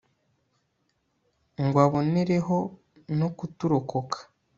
[1.65, 2.57] ngw'abonereho
[3.17, 4.17] n'ukuturokora